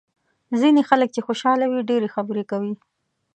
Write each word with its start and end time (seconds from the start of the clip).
ځینې 0.59 0.81
خلک 0.89 1.09
چې 1.15 1.21
خوشاله 1.27 1.65
وي 1.67 1.81
ډېرې 1.89 2.13
خبرې 2.15 2.43
کوي. 2.51 2.73